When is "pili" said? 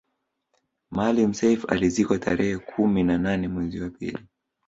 3.89-4.25